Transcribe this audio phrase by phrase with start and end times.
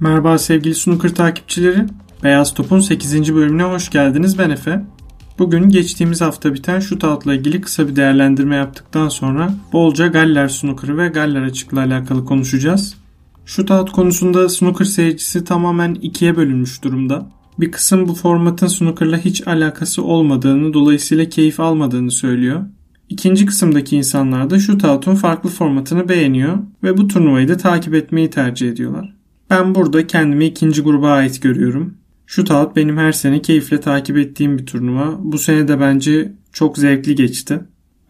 [0.00, 1.86] Merhaba sevgili snooker takipçileri.
[2.22, 3.34] Beyaz Top'un 8.
[3.34, 4.38] bölümüne hoş geldiniz.
[4.38, 4.84] Ben Efe.
[5.38, 11.08] Bugün geçtiğimiz hafta biten shootout'la ilgili kısa bir değerlendirme yaptıktan sonra bolca Galler snooker'ı ve
[11.08, 12.94] Galler açıkla alakalı konuşacağız.
[13.46, 17.30] Shootout konusunda snooker seyircisi tamamen ikiye bölünmüş durumda.
[17.60, 22.64] Bir kısım bu formatın snooker'la hiç alakası olmadığını, dolayısıyla keyif almadığını söylüyor.
[23.08, 28.70] İkinci kısımdaki insanlar da shootout'un farklı formatını beğeniyor ve bu turnuvayı da takip etmeyi tercih
[28.70, 29.15] ediyorlar.
[29.50, 31.94] Ben burada kendimi ikinci gruba ait görüyorum.
[32.26, 35.16] Shootout benim her sene keyifle takip ettiğim bir turnuva.
[35.18, 37.60] Bu sene de bence çok zevkli geçti.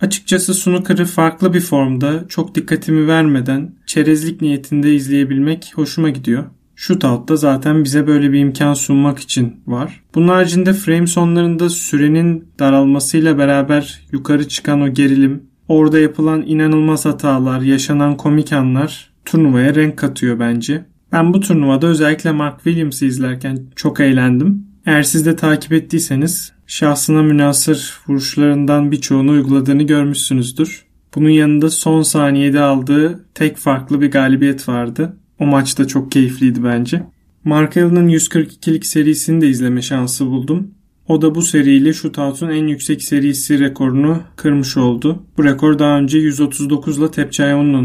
[0.00, 6.44] Açıkçası snooker'ı farklı bir formda çok dikkatimi vermeden çerezlik niyetinde izleyebilmek hoşuma gidiyor.
[6.76, 10.02] Shootout da zaten bize böyle bir imkan sunmak için var.
[10.14, 17.60] Bunun haricinde frame sonlarında sürenin daralmasıyla beraber yukarı çıkan o gerilim, orada yapılan inanılmaz hatalar,
[17.60, 20.84] yaşanan komik anlar turnuvaya renk katıyor bence.
[21.12, 24.66] Ben bu turnuvada özellikle Mark Williams'ı izlerken çok eğlendim.
[24.86, 30.84] Eğer siz de takip ettiyseniz şahsına münasır vuruşlarından birçoğunu uyguladığını görmüşsünüzdür.
[31.14, 35.16] Bunun yanında son saniyede aldığı tek farklı bir galibiyet vardı.
[35.38, 37.02] O maç da çok keyifliydi bence.
[37.44, 40.70] Mark Allen'ın 142'lik serisini de izleme şansı buldum.
[41.08, 45.22] O da bu seriyle shootout'un en yüksek serisi rekorunu kırmış oldu.
[45.36, 47.10] Bu rekor daha önce 139 ile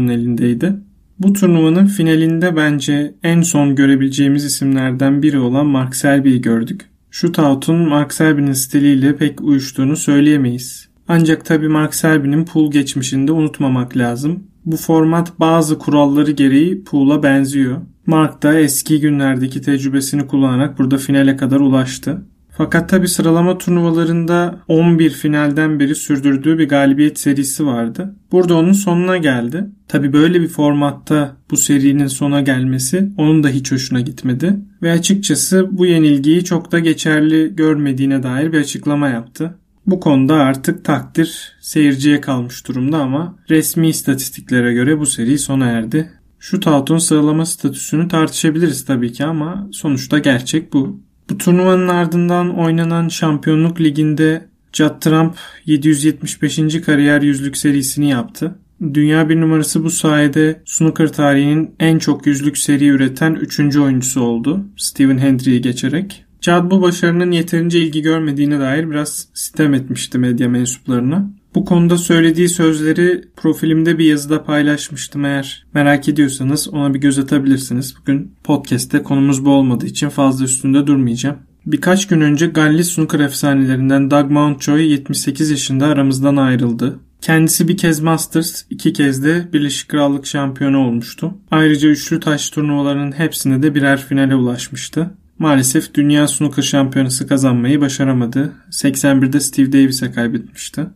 [0.08, 0.76] elindeydi.
[1.18, 6.90] Bu turnuvanın finalinde bence en son görebileceğimiz isimlerden biri olan Mark Selby'yi gördük.
[7.10, 10.88] Shootout'un Mark Selby'nin stiliyle pek uyuştuğunu söyleyemeyiz.
[11.08, 14.44] Ancak tabi Mark Selby'nin pool geçmişinde unutmamak lazım.
[14.64, 17.80] Bu format bazı kuralları gereği pool'a benziyor.
[18.06, 22.26] Mark da eski günlerdeki tecrübesini kullanarak burada finale kadar ulaştı.
[22.56, 28.16] Fakat tabi sıralama turnuvalarında 11 finalden beri sürdürdüğü bir galibiyet serisi vardı.
[28.32, 29.66] Burada onun sonuna geldi.
[29.88, 34.56] Tabi böyle bir formatta bu serinin sona gelmesi onun da hiç hoşuna gitmedi.
[34.82, 39.58] Ve açıkçası bu yenilgiyi çok da geçerli görmediğine dair bir açıklama yaptı.
[39.86, 46.10] Bu konuda artık takdir seyirciye kalmış durumda ama resmi istatistiklere göre bu seri sona erdi.
[46.38, 51.00] Şu tautun sıralama statüsünü tartışabiliriz tabii ki ama sonuçta gerçek bu.
[51.32, 55.34] Bu turnuvanın ardından oynanan Şampiyonluk Ligi'nde Judd Trump
[55.66, 56.80] 775.
[56.86, 58.58] kariyer yüzlük serisini yaptı.
[58.94, 63.76] Dünya bir numarası bu sayede snooker tarihinin en çok yüzlük seri üreten 3.
[63.76, 64.64] oyuncusu oldu.
[64.76, 66.24] Stephen Hendry'i geçerek.
[66.40, 71.30] Judd bu başarının yeterince ilgi görmediğine dair biraz sitem etmişti medya mensuplarına.
[71.54, 77.94] Bu konuda söylediği sözleri profilimde bir yazıda paylaşmıştım eğer merak ediyorsanız ona bir göz atabilirsiniz.
[78.00, 81.36] Bugün podcast'te konumuz bu olmadığı için fazla üstünde durmayacağım.
[81.66, 86.98] Birkaç gün önce Galli snooker efsanelerinden Doug Mountjoy 78 yaşında aramızdan ayrıldı.
[87.20, 91.34] Kendisi bir kez Masters, iki kez de Birleşik Krallık şampiyonu olmuştu.
[91.50, 95.10] Ayrıca üçlü taş turnuvalarının hepsinde de birer finale ulaşmıştı.
[95.38, 98.52] Maalesef Dünya Snooker Şampiyonası kazanmayı başaramadı.
[98.70, 100.86] 81'de Steve Davis'e kaybetmişti.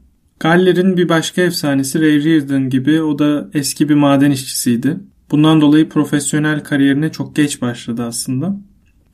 [0.40, 5.00] Galler'in bir başka efsanesi Ray Reardon gibi o da eski bir maden işçisiydi.
[5.30, 8.56] Bundan dolayı profesyonel kariyerine çok geç başladı aslında.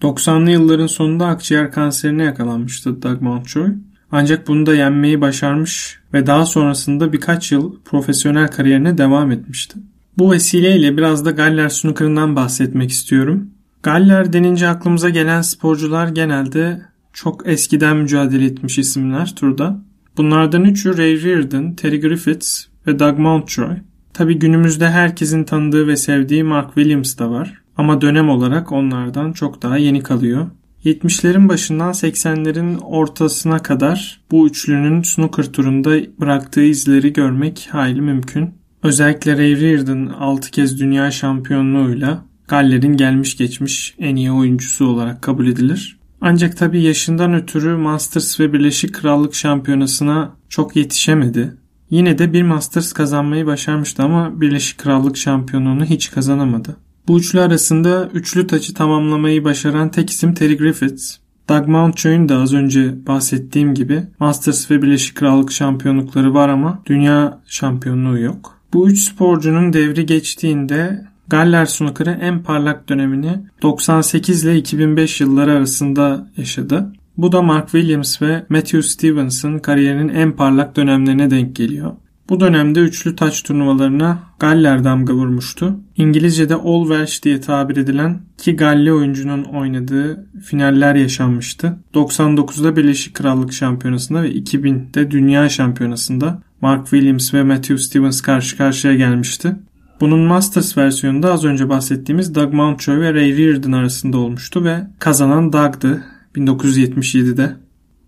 [0.03, 3.69] 90'lı yılların sonunda akciğer kanserine yakalanmıştı Doug Mountjoy.
[4.13, 9.79] Ancak bunu da yenmeyi başarmış ve daha sonrasında birkaç yıl profesyonel kariyerine devam etmişti.
[10.19, 13.51] Bu vesileyle biraz da Galler snooker'ından bahsetmek istiyorum.
[13.83, 19.83] Galler denince aklımıza gelen sporcular genelde çok eskiden mücadele etmiş isimler turda.
[20.17, 23.77] Bunlardan üçü Ray Reardon, Terry Griffiths ve Doug Mountjoy.
[24.15, 27.63] Tabi günümüzde herkesin tanıdığı ve sevdiği Mark Williams da var.
[27.77, 30.47] Ama dönem olarak onlardan çok daha yeni kalıyor.
[30.85, 35.91] 70'lerin başından 80'lerin ortasına kadar bu üçlünün snooker turunda
[36.21, 38.55] bıraktığı izleri görmek hayli mümkün.
[38.83, 45.47] Özellikle Ray Reardon 6 kez dünya şampiyonluğuyla Galler'in gelmiş geçmiş en iyi oyuncusu olarak kabul
[45.47, 45.99] edilir.
[46.25, 51.57] Ancak tabi yaşından ötürü Masters ve Birleşik Krallık Şampiyonası'na çok yetişemedi.
[51.91, 56.77] Yine de bir Masters kazanmayı başarmıştı ama Birleşik Krallık Şampiyonluğunu hiç kazanamadı.
[57.09, 61.17] Bu üçlü arasında üçlü taçı tamamlamayı başaran tek isim Terry Griffiths.
[61.49, 67.41] Doug Mountjoy'un da az önce bahsettiğim gibi Masters ve Birleşik Krallık şampiyonlukları var ama dünya
[67.47, 68.59] şampiyonluğu yok.
[68.73, 76.31] Bu üç sporcunun devri geçtiğinde Galler snooker'ı en parlak dönemini 98 ile 2005 yılları arasında
[76.37, 76.93] yaşadı.
[77.17, 81.93] Bu da Mark Williams ve Matthew Stevens'ın kariyerinin en parlak dönemlerine denk geliyor.
[82.29, 85.77] Bu dönemde üçlü taç turnuvalarına Galler damga vurmuştu.
[85.97, 91.79] İngilizce'de All Welsh diye tabir edilen iki Galli oyuncunun oynadığı finaller yaşanmıştı.
[91.95, 98.95] 99'da Birleşik Krallık Şampiyonası'nda ve 2000'de Dünya Şampiyonası'nda Mark Williams ve Matthew Stevens karşı karşıya
[98.95, 99.57] gelmişti.
[100.03, 105.53] Bunun Masters versiyonunda az önce bahsettiğimiz Doug Mountjoy ve Ray Reardon arasında olmuştu ve kazanan
[105.53, 106.05] Doug'dı
[106.37, 107.57] 1977'de.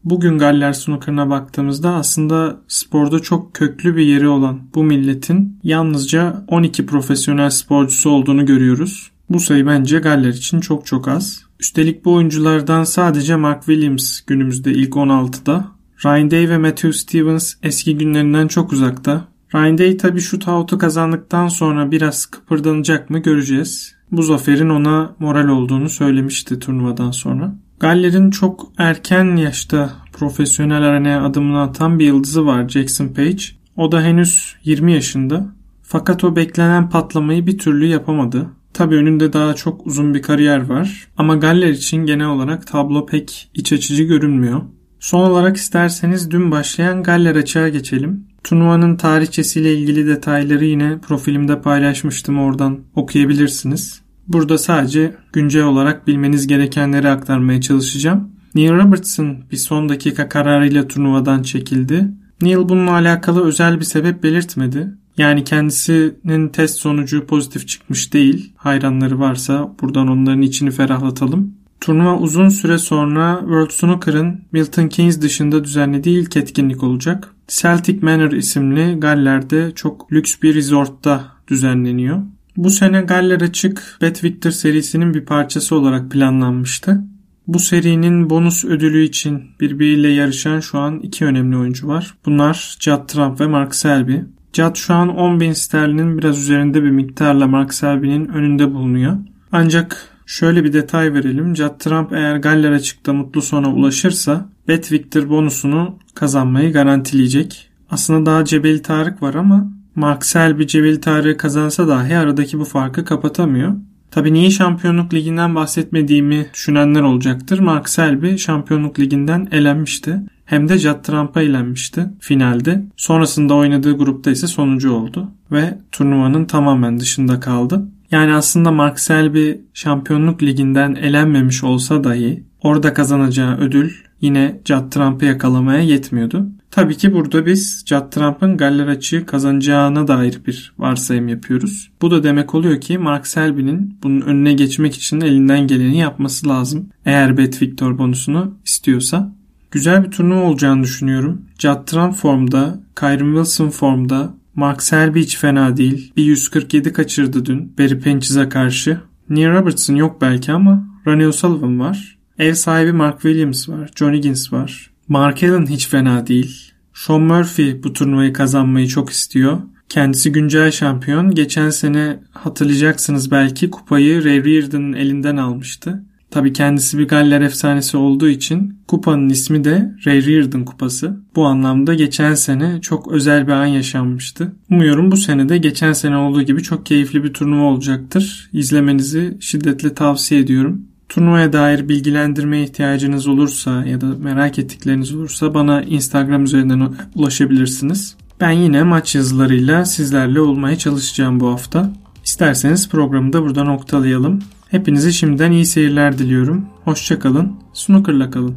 [0.04, 6.86] Bugün Galler snooker'ına baktığımızda aslında sporda çok köklü bir yeri olan bu milletin yalnızca 12
[6.86, 9.10] profesyonel sporcusu olduğunu görüyoruz.
[9.30, 11.42] Bu sayı bence Galler için çok çok az.
[11.60, 15.66] Üstelik bu oyunculardan sadece Mark Williams günümüzde ilk 16'da.
[16.04, 19.33] Ryan Day ve Matthew Stevens eski günlerinden çok uzakta.
[19.54, 23.94] Day tabi shootout'u kazandıktan sonra biraz kıpırdanacak mı göreceğiz.
[24.12, 27.54] Bu zaferin ona moral olduğunu söylemişti turnuvadan sonra.
[27.80, 33.42] Galler'in çok erken yaşta profesyonel arenaya adımını atan bir yıldızı var Jackson Page.
[33.76, 35.46] O da henüz 20 yaşında.
[35.82, 38.46] Fakat o beklenen patlamayı bir türlü yapamadı.
[38.72, 41.08] Tabii önünde daha çok uzun bir kariyer var.
[41.16, 44.62] Ama Galler için genel olarak tablo pek iç açıcı görünmüyor.
[45.00, 48.33] Son olarak isterseniz dün başlayan Galler açığa geçelim.
[48.44, 54.00] Turnuvanın tarihçesiyle ilgili detayları yine profilimde paylaşmıştım oradan okuyabilirsiniz.
[54.28, 58.30] Burada sadece güncel olarak bilmeniz gerekenleri aktarmaya çalışacağım.
[58.54, 62.08] Neil Robertson bir son dakika kararıyla turnuvadan çekildi.
[62.42, 64.94] Neil bununla alakalı özel bir sebep belirtmedi.
[65.18, 68.52] Yani kendisinin test sonucu pozitif çıkmış değil.
[68.56, 71.54] Hayranları varsa buradan onların içini ferahlatalım.
[71.80, 77.33] Turnuva uzun süre sonra World Snooker'ın Milton Keynes dışında düzenlediği ilk etkinlik olacak.
[77.48, 82.22] Celtic Manor isimli Galler'de çok lüks bir resortta düzenleniyor.
[82.56, 87.04] Bu sene Galler Açık Bet Victor serisinin bir parçası olarak planlanmıştı.
[87.46, 92.14] Bu serinin bonus ödülü için birbiriyle yarışan şu an iki önemli oyuncu var.
[92.26, 94.16] Bunlar Judd Trump ve Mark Selby.
[94.52, 99.16] Judd şu an 10 bin sterlinin biraz üzerinde bir miktarla Mark Selby'nin önünde bulunuyor.
[99.52, 101.56] Ancak şöyle bir detay verelim.
[101.56, 107.70] Judd Trump eğer Galler açıkta mutlu sona ulaşırsa Bet Victor bonusunu kazanmayı garantileyecek.
[107.90, 113.04] Aslında daha Cebeli Tarık var ama Mark Selby Cebeli Tarık'ı kazansa dahi aradaki bu farkı
[113.04, 113.74] kapatamıyor.
[114.10, 117.58] Tabi niye şampiyonluk liginden bahsetmediğimi düşünenler olacaktır.
[117.58, 120.20] Mark Selby şampiyonluk liginden elenmişti.
[120.44, 122.84] Hem de Judd Trump'a elenmişti finalde.
[122.96, 125.30] Sonrasında oynadığı grupta ise sonuncu oldu.
[125.52, 127.88] Ve turnuvanın tamamen dışında kaldı.
[128.10, 135.24] Yani aslında Mark Selby şampiyonluk liginden elenmemiş olsa dahi orada kazanacağı ödül yine Judd Trump'ı
[135.24, 136.46] yakalamaya yetmiyordu.
[136.70, 141.90] Tabii ki burada biz Judd Trump'ın Galler açığı kazanacağına dair bir varsayım yapıyoruz.
[142.02, 146.88] Bu da demek oluyor ki Mark Selby'nin bunun önüne geçmek için elinden geleni yapması lazım.
[147.04, 149.32] Eğer Bet Victor bonusunu istiyorsa.
[149.70, 151.42] Güzel bir turnuva olacağını düşünüyorum.
[151.58, 156.12] Judd Trump formda, Kyron Wilson formda, Mark Selby hiç fena değil.
[156.16, 159.00] Bir 147 kaçırdı dün Barry Penches'e karşı.
[159.30, 162.13] Neil Robertson yok belki ama Ronnie O'Sullivan var.
[162.38, 163.90] Ev sahibi Mark Williams var.
[163.96, 164.90] John Higgins var.
[165.08, 166.72] Mark Allen hiç fena değil.
[166.94, 169.58] Sean Murphy bu turnuvayı kazanmayı çok istiyor.
[169.88, 171.30] Kendisi güncel şampiyon.
[171.30, 176.04] Geçen sene hatırlayacaksınız belki kupayı Ray Reardon'ın elinden almıştı.
[176.30, 181.20] Tabi kendisi bir Galler efsanesi olduğu için kupanın ismi de Ray Reardon kupası.
[181.36, 184.52] Bu anlamda geçen sene çok özel bir an yaşanmıştı.
[184.70, 188.50] Umuyorum bu sene de geçen sene olduğu gibi çok keyifli bir turnuva olacaktır.
[188.52, 190.86] İzlemenizi şiddetle tavsiye ediyorum.
[191.14, 198.16] Turnuvaya dair bilgilendirmeye ihtiyacınız olursa ya da merak ettikleriniz olursa bana Instagram üzerinden ulaşabilirsiniz.
[198.40, 201.92] Ben yine maç yazılarıyla sizlerle olmaya çalışacağım bu hafta.
[202.24, 204.38] İsterseniz programı da burada noktalayalım.
[204.68, 206.66] Hepinize şimdiden iyi seyirler diliyorum.
[206.84, 207.52] Hoşçakalın.
[207.72, 208.56] Snooker'la kalın.